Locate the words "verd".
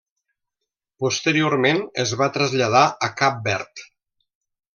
3.51-3.85